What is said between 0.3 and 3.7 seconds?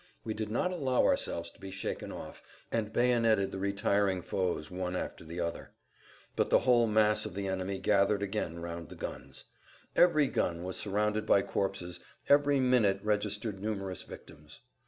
did not allow ourselves to be shaken off, and bayoneted the